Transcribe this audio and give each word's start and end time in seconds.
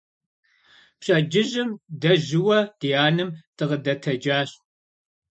Пщэдджыжьым 0.99 1.69
дэ 2.01 2.11
жьыуэ 2.25 2.59
ди 2.79 2.89
анэм 3.05 3.29
дыкъыдэтэджащ. 3.57 4.49